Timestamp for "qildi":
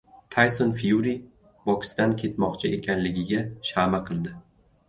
4.09-4.35